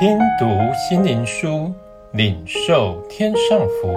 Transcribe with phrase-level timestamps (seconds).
[0.00, 1.74] 听读心灵书，
[2.12, 3.92] 领受天上福。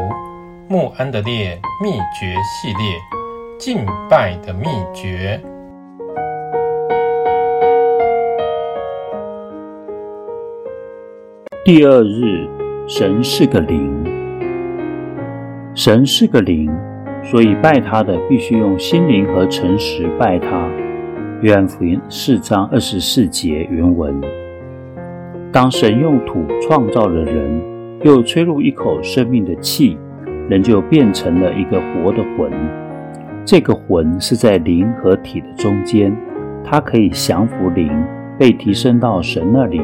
[0.67, 2.97] 穆安德烈秘诀系列，
[3.59, 4.65] 敬拜的秘
[4.95, 5.39] 诀。
[11.63, 12.49] 第二日，
[12.87, 14.03] 神是个灵。
[15.75, 16.67] 神是个灵，
[17.23, 20.67] 所以拜他的必须用心灵和诚实拜他。
[21.43, 24.19] 约翰福音四章二十四节原文。
[25.51, 27.61] 当神用土创造了人，
[28.03, 29.97] 又吹入一口生命的气，
[30.47, 32.49] 人就变成了一个活的魂。
[33.43, 36.15] 这个魂是在灵和体的中间，
[36.63, 37.91] 它可以降服灵，
[38.39, 39.81] 被提升到神那里，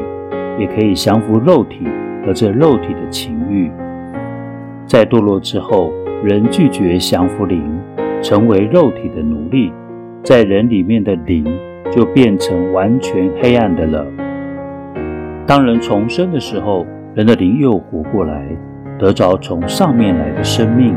[0.58, 1.80] 也可以降服肉体
[2.24, 3.70] 和这肉体的情欲。
[4.86, 5.92] 在堕落之后，
[6.24, 7.62] 人拒绝降服灵，
[8.22, 9.70] 成为肉体的奴隶，
[10.22, 11.44] 在人里面的灵
[11.90, 14.06] 就变成完全黑暗的了。
[15.48, 18.46] 当人重生的时候，人的灵又活过来，
[18.98, 20.94] 得着从上面来的生命。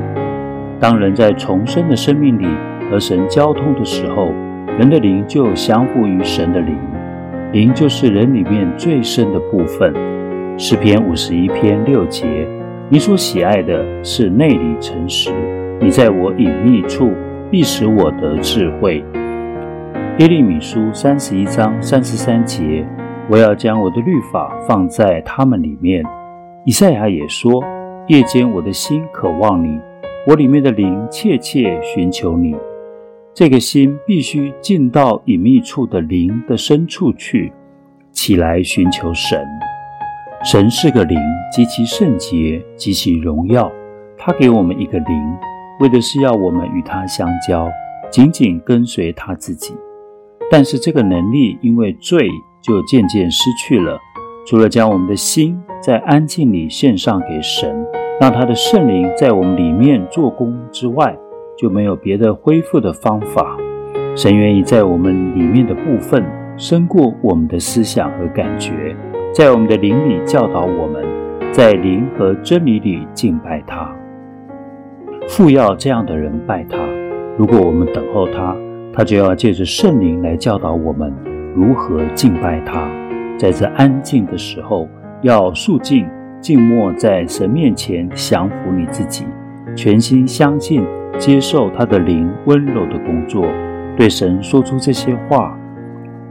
[0.77, 2.45] 当人在重生的生命里
[2.89, 4.29] 和神交通的时候，
[4.77, 6.75] 人的灵就降服于神的灵。
[7.53, 9.93] 灵就是人里面最深的部分。
[10.57, 12.27] 诗篇五十一篇六节：
[12.89, 15.31] 你所喜爱的是内里诚实，
[15.79, 17.13] 你在我隐秘处
[17.49, 19.01] 必使我得智慧。
[20.17, 22.85] 耶利米书三十一章三十三节。
[23.29, 26.03] 我要将我的律法放在他们里面。
[26.65, 27.63] 以赛亚也说：
[28.07, 29.79] 夜间我的心渴望你，
[30.27, 32.55] 我里面的灵切切寻求你。
[33.33, 37.53] 这个心必须进到隐秘处的灵的深处去，
[38.11, 39.47] 起来寻求神。
[40.43, 41.17] 神是个灵，
[41.51, 43.71] 极其圣洁，极其荣耀。
[44.17, 45.37] 他给我们一个灵，
[45.79, 47.67] 为的是要我们与他相交，
[48.09, 49.73] 紧紧跟随他自己。
[50.51, 52.29] 但是这个能力因为罪，
[52.61, 53.99] 就渐渐失去了。
[54.45, 57.85] 除了将我们的心在安静里献上给神，
[58.19, 61.15] 让他的圣灵在我们里面做工之外，
[61.57, 63.57] 就没有别的恢复的方法。
[64.15, 66.25] 神愿意在我们里面的部分，
[66.57, 68.95] 胜过我们的思想和感觉，
[69.33, 71.05] 在我们的灵里教导我们，
[71.51, 73.95] 在灵和真理里敬拜他。
[75.29, 76.77] 父要这样的人拜他。
[77.37, 78.55] 如果我们等候他，
[78.91, 81.13] 他就要借着圣灵来教导我们。
[81.55, 82.89] 如何敬拜他？
[83.37, 84.87] 在这安静的时候，
[85.21, 86.07] 要肃静、
[86.39, 89.25] 静默在神面前降服你自己，
[89.75, 90.85] 全心相信、
[91.17, 93.45] 接受他的灵温柔的工作，
[93.97, 95.57] 对神说出这些话：“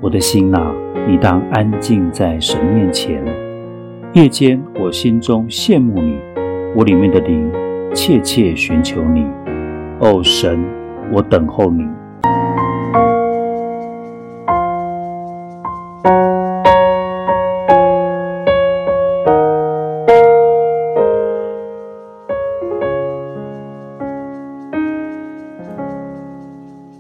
[0.01, 0.73] 我的心哪，
[1.07, 3.23] 你当安静在神面前。
[4.13, 6.17] 夜间，我心中羡慕你，
[6.75, 7.51] 我里面的灵
[7.93, 9.27] 切切寻求你。
[9.99, 10.59] 哦，神，
[11.13, 11.87] 我等候你。”